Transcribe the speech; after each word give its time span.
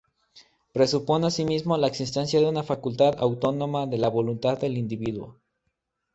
Presupone 0.73 1.27
así 1.27 1.45
mismo 1.45 1.77
la 1.77 1.85
existencia 1.85 2.39
de 2.39 2.49
una 2.49 2.63
facultad 2.63 3.13
autónoma 3.19 3.85
de 3.85 3.99
la 3.99 4.09
voluntad 4.09 4.57
del 4.59 4.79
individuo. 4.79 5.37